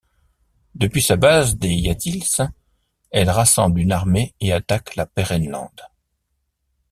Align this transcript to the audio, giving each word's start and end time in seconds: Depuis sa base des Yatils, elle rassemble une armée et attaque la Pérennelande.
Depuis 0.73 1.03
sa 1.03 1.15
base 1.15 1.57
des 1.57 1.69
Yatils, 1.75 2.39
elle 3.11 3.29
rassemble 3.29 3.79
une 3.79 3.91
armée 3.91 4.33
et 4.39 4.51
attaque 4.51 4.95
la 4.95 5.05
Pérennelande. 5.05 5.79